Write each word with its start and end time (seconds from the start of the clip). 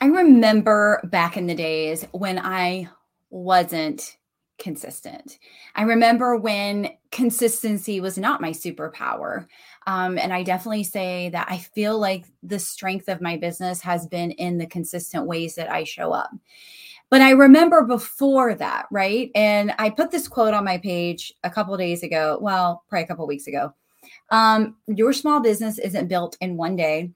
I 0.00 0.06
remember 0.06 1.00
back 1.04 1.36
in 1.36 1.46
the 1.46 1.54
days 1.54 2.06
when 2.12 2.38
I 2.38 2.88
wasn't 3.30 4.16
consistent. 4.58 5.38
I 5.74 5.82
remember 5.82 6.36
when 6.36 6.90
consistency 7.10 8.00
was 8.00 8.18
not 8.18 8.40
my 8.40 8.50
superpower. 8.50 9.46
Um, 9.86 10.18
and 10.18 10.32
I 10.32 10.42
definitely 10.42 10.84
say 10.84 11.30
that 11.30 11.46
I 11.50 11.58
feel 11.58 11.98
like 11.98 12.26
the 12.42 12.58
strength 12.58 13.08
of 13.08 13.20
my 13.20 13.36
business 13.36 13.80
has 13.80 14.06
been 14.06 14.32
in 14.32 14.58
the 14.58 14.66
consistent 14.66 15.26
ways 15.26 15.54
that 15.54 15.70
I 15.70 15.84
show 15.84 16.12
up. 16.12 16.30
But 17.10 17.22
I 17.22 17.30
remember 17.30 17.84
before 17.84 18.54
that, 18.54 18.86
right? 18.90 19.30
And 19.34 19.72
I 19.78 19.90
put 19.90 20.10
this 20.10 20.28
quote 20.28 20.54
on 20.54 20.64
my 20.64 20.78
page 20.78 21.32
a 21.42 21.50
couple 21.50 21.76
days 21.76 22.02
ago. 22.02 22.38
Well, 22.40 22.84
probably 22.88 23.04
a 23.04 23.06
couple 23.06 23.26
weeks 23.26 23.46
ago. 23.46 23.72
Um, 24.30 24.76
your 24.86 25.12
small 25.12 25.40
business 25.40 25.78
isn't 25.78 26.08
built 26.08 26.36
in 26.40 26.56
one 26.56 26.76
day. 26.76 27.10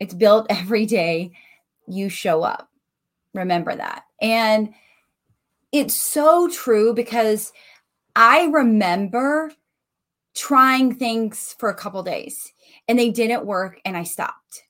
It's 0.00 0.14
built 0.14 0.46
every 0.50 0.84
day 0.84 1.32
you 1.90 2.08
show 2.08 2.42
up. 2.42 2.70
Remember 3.34 3.74
that. 3.74 4.04
And 4.20 4.74
it's 5.72 5.94
so 5.94 6.48
true 6.48 6.94
because 6.94 7.52
I 8.16 8.46
remember 8.46 9.52
trying 10.34 10.94
things 10.94 11.54
for 11.58 11.68
a 11.68 11.74
couple 11.74 12.02
days 12.02 12.52
and 12.86 12.98
they 12.98 13.10
didn't 13.10 13.44
work 13.44 13.80
and 13.84 13.96
I 13.96 14.04
stopped. 14.04 14.64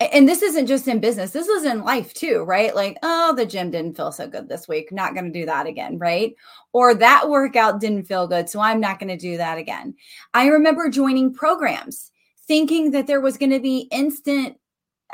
And 0.00 0.28
this 0.28 0.42
isn't 0.42 0.66
just 0.66 0.88
in 0.88 0.98
business, 0.98 1.30
this 1.30 1.46
is 1.46 1.64
in 1.64 1.84
life 1.84 2.12
too, 2.14 2.42
right? 2.42 2.74
Like, 2.74 2.98
oh, 3.02 3.32
the 3.34 3.46
gym 3.46 3.70
didn't 3.70 3.96
feel 3.96 4.10
so 4.10 4.26
good 4.26 4.48
this 4.48 4.66
week. 4.66 4.90
Not 4.90 5.14
going 5.14 5.32
to 5.32 5.40
do 5.40 5.46
that 5.46 5.66
again, 5.66 5.98
right? 5.98 6.34
Or 6.72 6.94
that 6.94 7.30
workout 7.30 7.80
didn't 7.80 8.04
feel 8.04 8.26
good. 8.26 8.50
So 8.50 8.60
I'm 8.60 8.80
not 8.80 8.98
going 8.98 9.08
to 9.08 9.16
do 9.16 9.36
that 9.36 9.56
again. 9.56 9.94
I 10.34 10.48
remember 10.48 10.88
joining 10.90 11.32
programs 11.32 12.10
thinking 12.46 12.90
that 12.90 13.06
there 13.06 13.20
was 13.20 13.38
going 13.38 13.52
to 13.52 13.60
be 13.60 13.88
instant 13.92 14.58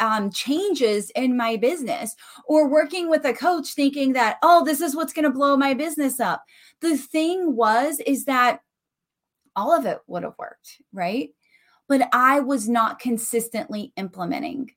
um, 0.01 0.31
changes 0.31 1.11
in 1.11 1.37
my 1.37 1.57
business 1.57 2.17
or 2.47 2.69
working 2.69 3.09
with 3.09 3.25
a 3.25 3.33
coach 3.33 3.75
thinking 3.75 4.13
that, 4.15 4.39
oh, 4.43 4.65
this 4.65 4.81
is 4.81 4.97
what's 4.97 5.13
going 5.13 5.25
to 5.25 5.31
blow 5.31 5.57
my 5.57 5.75
business 5.75 6.19
up. 6.19 6.43
The 6.81 6.97
thing 6.97 7.55
was, 7.55 8.01
is 8.07 8.25
that 8.25 8.61
all 9.55 9.77
of 9.77 9.87
it 9.87 9.99
would 10.07 10.23
have 10.23 10.39
worked, 10.39 10.81
right? 10.93 11.31
But 11.89 12.09
I 12.13 12.41
was 12.41 12.69
not 12.69 12.99
consistently 12.99 13.93
implementing. 13.97 14.71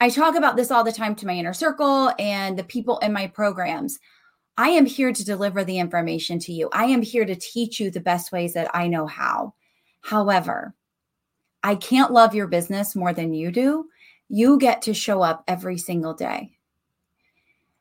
I 0.00 0.10
talk 0.10 0.36
about 0.36 0.56
this 0.56 0.70
all 0.70 0.84
the 0.84 0.92
time 0.92 1.14
to 1.16 1.26
my 1.26 1.32
inner 1.32 1.52
circle 1.52 2.12
and 2.18 2.58
the 2.58 2.64
people 2.64 2.98
in 2.98 3.12
my 3.12 3.26
programs. 3.26 3.98
I 4.58 4.70
am 4.70 4.86
here 4.86 5.12
to 5.12 5.24
deliver 5.24 5.64
the 5.64 5.78
information 5.78 6.38
to 6.40 6.52
you. 6.52 6.70
I 6.72 6.86
am 6.86 7.02
here 7.02 7.26
to 7.26 7.34
teach 7.34 7.78
you 7.78 7.90
the 7.90 8.00
best 8.00 8.32
ways 8.32 8.54
that 8.54 8.70
I 8.74 8.86
know 8.86 9.06
how. 9.06 9.54
However, 10.02 10.74
I 11.62 11.74
can't 11.74 12.12
love 12.12 12.34
your 12.34 12.46
business 12.46 12.94
more 12.94 13.12
than 13.12 13.34
you 13.34 13.50
do 13.50 13.86
you 14.28 14.58
get 14.58 14.82
to 14.82 14.94
show 14.94 15.22
up 15.22 15.44
every 15.46 15.78
single 15.78 16.14
day. 16.14 16.52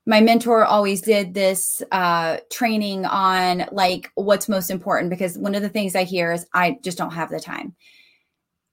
My 0.05 0.21
mentor 0.21 0.63
always 0.63 1.01
did 1.01 1.33
this 1.33 1.81
uh, 1.91 2.37
training 2.51 3.05
on 3.05 3.65
like 3.71 4.11
what's 4.13 4.47
most 4.47 4.69
important 4.69 5.09
because 5.09 5.37
one 5.37 5.55
of 5.55 5.63
the 5.63 5.69
things 5.69 5.95
I 5.95 6.03
hear 6.03 6.31
is 6.31 6.45
I 6.53 6.77
just 6.83 6.97
don't 6.97 7.13
have 7.13 7.31
the 7.31 7.39
time. 7.39 7.75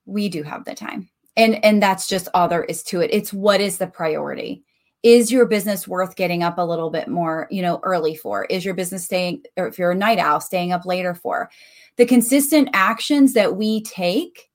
We 0.05 0.29
do 0.29 0.43
have 0.43 0.65
the 0.65 0.75
time. 0.75 1.09
And 1.35 1.63
and 1.65 1.81
that's 1.81 2.07
just 2.07 2.27
all 2.35 2.47
there 2.47 2.63
is 2.63 2.83
to 2.83 3.01
it. 3.01 3.09
It's 3.11 3.33
what 3.33 3.61
is 3.61 3.79
the 3.79 3.87
priority? 3.87 4.63
Is 5.01 5.31
your 5.31 5.47
business 5.47 5.87
worth 5.87 6.15
getting 6.15 6.43
up 6.43 6.59
a 6.59 6.65
little 6.65 6.91
bit 6.91 7.07
more, 7.07 7.47
you 7.49 7.63
know, 7.63 7.79
early 7.81 8.15
for? 8.15 8.45
Is 8.45 8.63
your 8.63 8.75
business 8.75 9.03
staying 9.03 9.43
or 9.57 9.67
if 9.67 9.79
you're 9.79 9.91
a 9.91 9.95
night 9.95 10.19
owl, 10.19 10.39
staying 10.39 10.71
up 10.71 10.85
later 10.85 11.15
for? 11.15 11.49
The 11.97 12.05
consistent 12.05 12.69
actions 12.73 13.33
that 13.33 13.55
we 13.55 13.81
take 13.81 14.51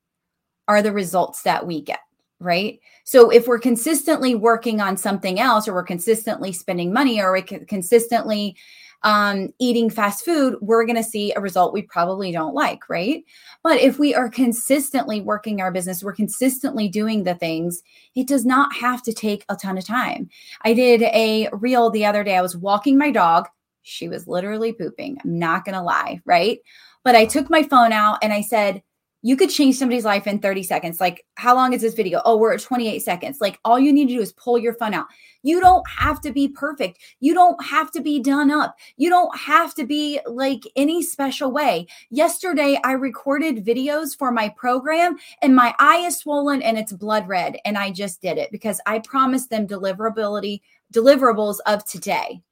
are 0.69 0.81
the 0.81 0.93
results 0.93 1.43
that 1.43 1.67
we 1.67 1.83
get 1.83 2.01
right? 2.41 2.79
So 3.05 3.31
if 3.31 3.47
we're 3.47 3.59
consistently 3.59 4.35
working 4.35 4.81
on 4.81 4.97
something 4.97 5.41
else, 5.41 5.67
or 5.67 5.75
we're 5.75 5.83
consistently 5.83 6.53
spending 6.53 6.93
money, 6.93 7.21
or 7.21 7.33
we're 7.33 7.43
consistently 7.43 8.57
um, 9.03 9.53
eating 9.59 9.91
fast 9.91 10.25
food, 10.25 10.57
we're 10.61 10.85
going 10.85 10.97
to 10.97 11.05
see 11.05 11.33
a 11.33 11.41
result 11.41 11.73
we 11.73 11.83
probably 11.83 12.33
don't 12.33 12.55
like, 12.55 12.89
right? 12.89 13.25
But 13.63 13.81
if 13.81 13.99
we 13.99 14.15
are 14.15 14.29
consistently 14.29 15.21
working 15.21 15.61
our 15.61 15.71
business, 15.71 16.03
we're 16.03 16.13
consistently 16.13 16.89
doing 16.89 17.23
the 17.25 17.35
things, 17.35 17.83
it 18.15 18.27
does 18.27 18.45
not 18.45 18.75
have 18.75 19.03
to 19.05 19.13
take 19.13 19.45
a 19.49 19.57
ton 19.57 19.79
of 19.79 19.87
time. 19.87 20.29
I 20.63 20.75
did 20.75 21.03
a 21.03 21.49
reel 21.53 21.91
the 21.91 22.05
other 22.05 22.25
day. 22.25 22.37
I 22.37 22.43
was 22.43 22.57
walking 22.57 22.99
my 22.99 23.11
dog. 23.11 23.49
She 23.83 24.09
was 24.09 24.27
literally 24.27 24.73
pooping. 24.73 25.19
I'm 25.25 25.39
not 25.39 25.65
going 25.65 25.77
to 25.77 25.83
lie, 25.83 26.21
right? 26.25 26.59
But 27.05 27.15
I 27.15 27.25
took 27.25 27.49
my 27.49 27.63
phone 27.63 27.93
out 27.93 28.19
and 28.23 28.33
I 28.33 28.43
said, 28.43 28.83
you 29.23 29.37
could 29.37 29.51
change 29.51 29.77
somebody's 29.77 30.05
life 30.05 30.27
in 30.27 30.39
30 30.39 30.63
seconds. 30.63 31.01
Like, 31.01 31.25
how 31.35 31.55
long 31.55 31.73
is 31.73 31.83
this 31.83 31.95
video? 31.95 32.23
Oh, 32.25 32.37
we're 32.37 32.55
at 32.55 32.61
28 32.61 33.01
seconds. 33.01 33.41
Like, 33.41 33.59
all 33.65 33.79
you 33.79 33.93
need 33.93 34.09
to 34.09 34.15
do 34.15 34.21
is 34.21 34.33
pull 34.33 34.59
your 34.59 34.75
phone 34.75 34.95
out. 34.95 35.07
You 35.43 35.61
don't 35.61 35.85
have 35.89 36.21
to 36.21 36.33
be 36.33 36.49
perfect. 36.49 37.01
You 37.19 37.35
don't 37.35 37.63
have 37.65 37.91
to 37.93 38.01
be 38.01 38.21
done 38.21 38.51
up. 38.51 38.77
You 38.97 39.11
don't 39.11 39.37
have 39.37 39.75
to 39.75 39.87
be 39.87 40.21
like 40.27 40.63
any 40.77 41.03
special 41.03 41.51
way. 41.51 41.89
Yesterday, 42.11 42.79
I 42.85 42.93
recorded 42.93 43.65
videos 43.65 44.17
for 44.17 44.31
my 44.31 44.51
program, 44.51 45.17
and 45.43 45.55
my 45.55 45.75
eye 45.81 45.99
is 45.99 46.19
swollen 46.19 46.63
and 46.63 46.79
it's 46.79 46.93
blood 46.93 47.27
red. 47.27 47.57
And 47.65 47.77
I 47.77 47.91
just 47.91 48.23
did 48.23 48.39
it 48.39 48.53
because 48.53 48.81
I 48.87 49.01
promised 49.01 49.51
them 49.51 49.67
deliverability, 49.67 50.61
deliverables 50.95 51.57
of 51.67 51.85
today. 51.85 52.43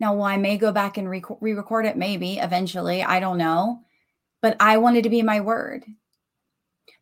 Now, 0.00 0.14
well, 0.14 0.24
I 0.24 0.36
may 0.36 0.58
go 0.58 0.72
back 0.72 0.98
and 0.98 1.08
re 1.08 1.22
record 1.40 1.86
it, 1.86 1.96
maybe 1.96 2.38
eventually. 2.38 3.02
I 3.02 3.20
don't 3.20 3.38
know 3.38 3.84
but 4.42 4.56
I 4.60 4.78
wanted 4.78 5.04
to 5.04 5.10
be 5.10 5.22
my 5.22 5.40
word. 5.40 5.84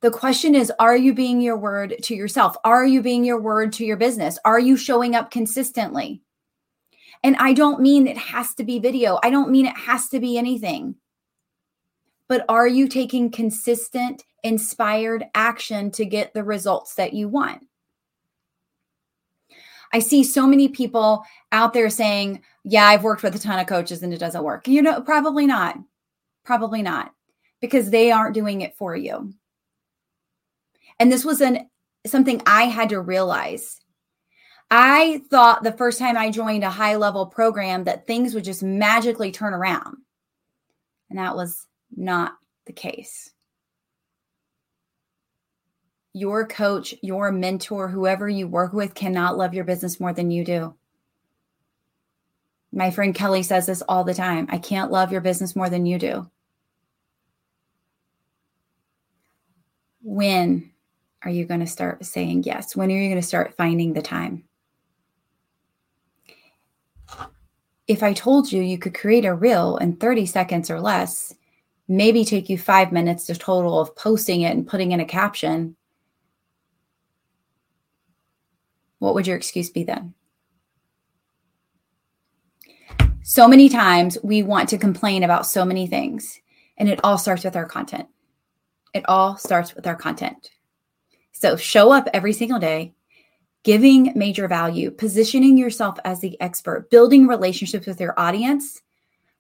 The 0.00 0.10
question 0.10 0.54
is 0.54 0.72
Are 0.78 0.96
you 0.96 1.12
being 1.14 1.40
your 1.40 1.56
word 1.56 1.96
to 2.04 2.14
yourself? 2.14 2.56
Are 2.64 2.86
you 2.86 3.02
being 3.02 3.24
your 3.24 3.40
word 3.40 3.72
to 3.74 3.84
your 3.84 3.96
business? 3.96 4.38
Are 4.44 4.60
you 4.60 4.76
showing 4.76 5.14
up 5.14 5.30
consistently? 5.30 6.22
And 7.24 7.36
I 7.36 7.52
don't 7.52 7.80
mean 7.80 8.06
it 8.06 8.16
has 8.16 8.54
to 8.54 8.64
be 8.64 8.78
video, 8.78 9.18
I 9.22 9.30
don't 9.30 9.50
mean 9.50 9.66
it 9.66 9.76
has 9.76 10.08
to 10.10 10.20
be 10.20 10.38
anything. 10.38 10.96
But 12.28 12.44
are 12.48 12.68
you 12.68 12.88
taking 12.88 13.30
consistent, 13.30 14.22
inspired 14.44 15.24
action 15.34 15.90
to 15.92 16.04
get 16.04 16.34
the 16.34 16.44
results 16.44 16.94
that 16.94 17.14
you 17.14 17.26
want? 17.26 17.64
I 19.94 20.00
see 20.00 20.22
so 20.22 20.46
many 20.46 20.68
people 20.68 21.24
out 21.50 21.72
there 21.72 21.88
saying, 21.88 22.42
Yeah, 22.62 22.86
I've 22.86 23.02
worked 23.02 23.22
with 23.22 23.34
a 23.34 23.38
ton 23.38 23.58
of 23.58 23.66
coaches 23.66 24.02
and 24.02 24.12
it 24.12 24.18
doesn't 24.18 24.44
work. 24.44 24.68
You 24.68 24.82
know, 24.82 25.00
probably 25.00 25.46
not. 25.46 25.76
Probably 26.44 26.82
not 26.82 27.12
because 27.60 27.90
they 27.90 28.10
aren't 28.10 28.34
doing 28.34 28.60
it 28.60 28.76
for 28.76 28.94
you. 28.94 29.32
And 30.98 31.10
this 31.10 31.24
was 31.24 31.40
an 31.40 31.68
something 32.06 32.42
I 32.46 32.64
had 32.64 32.90
to 32.90 33.00
realize. 33.00 33.80
I 34.70 35.22
thought 35.30 35.62
the 35.62 35.72
first 35.72 35.98
time 35.98 36.16
I 36.16 36.30
joined 36.30 36.64
a 36.64 36.70
high 36.70 36.96
level 36.96 37.26
program 37.26 37.84
that 37.84 38.06
things 38.06 38.34
would 38.34 38.44
just 38.44 38.62
magically 38.62 39.32
turn 39.32 39.54
around. 39.54 39.96
And 41.08 41.18
that 41.18 41.36
was 41.36 41.66
not 41.96 42.34
the 42.66 42.72
case. 42.72 43.30
Your 46.12 46.46
coach, 46.46 46.94
your 47.02 47.32
mentor, 47.32 47.88
whoever 47.88 48.28
you 48.28 48.46
work 48.46 48.72
with 48.72 48.94
cannot 48.94 49.38
love 49.38 49.54
your 49.54 49.64
business 49.64 50.00
more 50.00 50.12
than 50.12 50.30
you 50.30 50.44
do. 50.44 50.74
My 52.72 52.90
friend 52.90 53.14
Kelly 53.14 53.42
says 53.42 53.66
this 53.66 53.82
all 53.88 54.04
the 54.04 54.14
time 54.14 54.48
I 54.50 54.58
can't 54.58 54.90
love 54.90 55.12
your 55.12 55.20
business 55.22 55.56
more 55.56 55.70
than 55.70 55.86
you 55.86 55.98
do. 55.98 56.30
When 60.08 60.70
are 61.22 61.30
you 61.30 61.44
going 61.44 61.60
to 61.60 61.66
start 61.66 62.02
saying 62.04 62.44
yes? 62.44 62.74
When 62.74 62.90
are 62.90 62.94
you 62.94 63.08
going 63.08 63.20
to 63.20 63.26
start 63.26 63.54
finding 63.56 63.92
the 63.92 64.00
time? 64.00 64.44
If 67.86 68.02
I 68.02 68.14
told 68.14 68.50
you 68.50 68.62
you 68.62 68.78
could 68.78 68.94
create 68.94 69.26
a 69.26 69.34
reel 69.34 69.76
in 69.76 69.96
30 69.96 70.24
seconds 70.24 70.70
or 70.70 70.80
less, 70.80 71.34
maybe 71.88 72.24
take 72.24 72.48
you 72.48 72.56
five 72.56 72.90
minutes 72.90 73.26
to 73.26 73.34
total 73.34 73.78
of 73.78 73.94
posting 73.96 74.42
it 74.42 74.56
and 74.56 74.66
putting 74.66 74.92
in 74.92 75.00
a 75.00 75.04
caption, 75.04 75.76
what 78.98 79.14
would 79.14 79.26
your 79.26 79.36
excuse 79.36 79.68
be 79.68 79.84
then? 79.84 80.14
So 83.22 83.46
many 83.46 83.68
times 83.68 84.16
we 84.22 84.42
want 84.42 84.70
to 84.70 84.78
complain 84.78 85.22
about 85.22 85.46
so 85.46 85.66
many 85.66 85.86
things, 85.86 86.40
and 86.78 86.88
it 86.88 87.00
all 87.04 87.18
starts 87.18 87.44
with 87.44 87.56
our 87.56 87.66
content. 87.66 88.08
It 88.94 89.04
all 89.08 89.36
starts 89.36 89.74
with 89.74 89.86
our 89.86 89.96
content. 89.96 90.50
So 91.32 91.56
show 91.56 91.92
up 91.92 92.08
every 92.12 92.32
single 92.32 92.58
day, 92.58 92.94
giving 93.62 94.12
major 94.16 94.48
value, 94.48 94.90
positioning 94.90 95.56
yourself 95.56 95.98
as 96.04 96.20
the 96.20 96.40
expert, 96.40 96.90
building 96.90 97.26
relationships 97.26 97.86
with 97.86 98.00
your 98.00 98.18
audience 98.18 98.82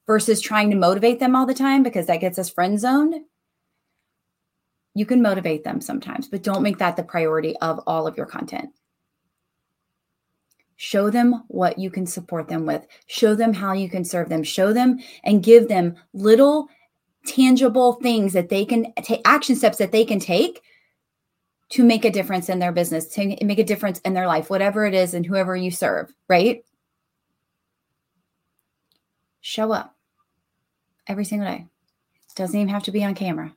versus 0.06 0.40
trying 0.40 0.70
to 0.70 0.76
motivate 0.76 1.20
them 1.20 1.34
all 1.34 1.46
the 1.46 1.54
time 1.54 1.82
because 1.82 2.06
that 2.06 2.20
gets 2.20 2.38
us 2.38 2.50
friend 2.50 2.78
zoned. 2.78 3.14
You 4.94 5.06
can 5.06 5.22
motivate 5.22 5.64
them 5.64 5.80
sometimes, 5.80 6.28
but 6.28 6.42
don't 6.42 6.62
make 6.62 6.78
that 6.78 6.96
the 6.96 7.02
priority 7.02 7.56
of 7.58 7.80
all 7.86 8.06
of 8.06 8.16
your 8.16 8.26
content. 8.26 8.70
Show 10.76 11.10
them 11.10 11.42
what 11.48 11.78
you 11.78 11.90
can 11.90 12.06
support 12.06 12.48
them 12.48 12.64
with. 12.64 12.86
Show 13.06 13.34
them 13.34 13.52
how 13.52 13.72
you 13.72 13.90
can 13.90 14.04
serve 14.04 14.28
them. 14.28 14.44
Show 14.44 14.72
them 14.72 14.98
and 15.24 15.42
give 15.42 15.68
them 15.68 15.96
little 16.12 16.68
tangible 17.28 17.94
things 17.94 18.32
that 18.32 18.48
they 18.48 18.64
can 18.64 18.92
take 19.02 19.20
action 19.24 19.54
steps 19.54 19.78
that 19.78 19.92
they 19.92 20.04
can 20.04 20.18
take 20.18 20.62
to 21.70 21.84
make 21.84 22.04
a 22.04 22.10
difference 22.10 22.48
in 22.48 22.58
their 22.58 22.72
business, 22.72 23.06
to 23.08 23.44
make 23.44 23.58
a 23.58 23.64
difference 23.64 23.98
in 24.00 24.14
their 24.14 24.26
life, 24.26 24.48
whatever 24.48 24.86
it 24.86 24.94
is, 24.94 25.12
and 25.12 25.26
whoever 25.26 25.54
you 25.54 25.70
serve, 25.70 26.12
right? 26.28 26.64
Show 29.40 29.72
up 29.72 29.94
every 31.06 31.24
single 31.24 31.48
day. 31.48 31.66
Doesn't 32.34 32.58
even 32.58 32.72
have 32.72 32.84
to 32.84 32.92
be 32.92 33.04
on 33.04 33.14
camera, 33.14 33.54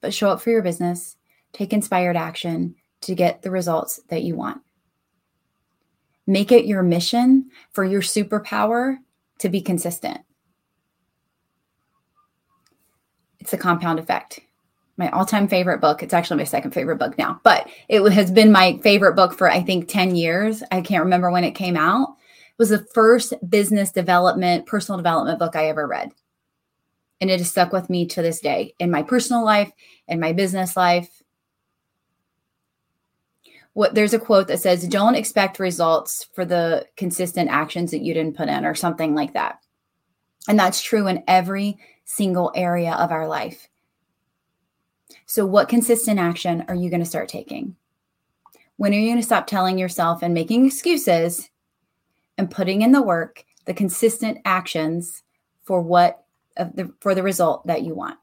but 0.00 0.14
show 0.14 0.30
up 0.30 0.40
for 0.40 0.50
your 0.50 0.62
business, 0.62 1.16
take 1.52 1.72
inspired 1.72 2.16
action 2.16 2.74
to 3.02 3.14
get 3.14 3.42
the 3.42 3.50
results 3.50 4.00
that 4.08 4.22
you 4.22 4.34
want. 4.34 4.62
Make 6.26 6.50
it 6.50 6.64
your 6.64 6.82
mission 6.82 7.50
for 7.72 7.84
your 7.84 8.00
superpower 8.00 8.96
to 9.40 9.48
be 9.48 9.60
consistent. 9.60 10.22
It's 13.42 13.52
a 13.52 13.58
compound 13.58 13.98
effect 13.98 14.38
my 14.96 15.10
all-time 15.10 15.48
favorite 15.48 15.80
book. 15.80 16.02
It's 16.02 16.14
actually 16.14 16.36
my 16.36 16.44
second 16.44 16.72
favorite 16.72 16.98
book 16.98 17.16
now, 17.18 17.40
but 17.42 17.68
it 17.88 18.08
has 18.12 18.30
been 18.30 18.52
my 18.52 18.78
favorite 18.82 19.16
book 19.16 19.36
for 19.36 19.50
I 19.50 19.60
think 19.62 19.88
10 19.88 20.14
years. 20.14 20.62
I 20.70 20.80
can't 20.80 21.02
remember 21.02 21.30
when 21.30 21.44
it 21.44 21.56
came 21.56 21.76
out. 21.76 22.10
It 22.10 22.58
was 22.58 22.68
the 22.68 22.86
first 22.94 23.34
business 23.48 23.90
development, 23.90 24.66
personal 24.66 24.98
development 24.98 25.38
book 25.40 25.56
I 25.56 25.68
ever 25.68 25.88
read. 25.88 26.12
And 27.20 27.30
it 27.30 27.40
has 27.40 27.50
stuck 27.50 27.72
with 27.72 27.90
me 27.90 28.06
to 28.06 28.22
this 28.22 28.40
day 28.40 28.74
in 28.78 28.90
my 28.90 29.02
personal 29.02 29.44
life, 29.44 29.72
in 30.06 30.20
my 30.20 30.32
business 30.32 30.76
life. 30.76 31.22
What 33.72 33.94
there's 33.94 34.14
a 34.14 34.18
quote 34.20 34.48
that 34.48 34.60
says, 34.60 34.86
"Don't 34.86 35.14
expect 35.16 35.58
results 35.58 36.28
for 36.34 36.44
the 36.44 36.86
consistent 36.96 37.50
actions 37.50 37.90
that 37.90 38.02
you 38.02 38.12
didn't 38.12 38.36
put 38.36 38.48
in," 38.48 38.66
or 38.66 38.74
something 38.74 39.14
like 39.14 39.32
that. 39.32 39.58
And 40.46 40.58
that's 40.58 40.82
true 40.82 41.06
in 41.06 41.24
every 41.26 41.78
single 42.12 42.52
area 42.54 42.92
of 42.92 43.10
our 43.10 43.26
life 43.26 43.68
so, 45.26 45.46
what 45.46 45.68
consistent 45.68 46.18
action 46.18 46.64
are 46.68 46.74
you 46.74 46.90
going 46.90 47.00
to 47.00 47.08
start 47.08 47.28
taking? 47.28 47.76
When 48.76 48.92
are 48.92 48.98
you 48.98 49.08
going 49.08 49.20
to 49.20 49.22
stop 49.22 49.46
telling 49.46 49.78
yourself 49.78 50.22
and 50.22 50.34
making 50.34 50.66
excuses 50.66 51.48
and 52.38 52.50
putting 52.50 52.82
in 52.82 52.92
the 52.92 53.02
work, 53.02 53.44
the 53.64 53.74
consistent 53.74 54.38
actions 54.44 55.22
for 55.62 55.80
what 55.80 56.24
the, 56.56 56.92
for 57.00 57.14
the 57.14 57.22
result 57.22 57.66
that 57.66 57.82
you 57.82 57.94
want? 57.94 58.18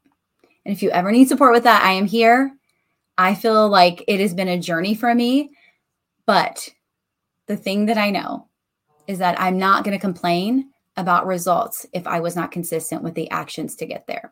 And 0.64 0.72
if 0.72 0.82
you 0.82 0.90
ever 0.90 1.10
need 1.10 1.28
support 1.28 1.52
with 1.52 1.64
that, 1.64 1.82
I 1.82 1.92
am 1.92 2.06
here. 2.06 2.52
I 3.16 3.34
feel 3.34 3.68
like 3.68 4.04
it 4.06 4.20
has 4.20 4.34
been 4.34 4.48
a 4.48 4.60
journey 4.60 4.94
for 4.94 5.14
me, 5.14 5.50
but 6.26 6.68
the 7.46 7.56
thing 7.56 7.86
that 7.86 7.98
I 7.98 8.10
know 8.10 8.48
is 9.06 9.18
that 9.18 9.40
I'm 9.40 9.58
not 9.58 9.84
going 9.84 9.96
to 9.96 10.00
complain 10.00 10.70
about 11.00 11.26
results 11.26 11.86
if 11.92 12.06
I 12.06 12.20
was 12.20 12.36
not 12.36 12.52
consistent 12.52 13.02
with 13.02 13.14
the 13.14 13.30
actions 13.30 13.74
to 13.76 13.86
get 13.86 14.06
there. 14.06 14.30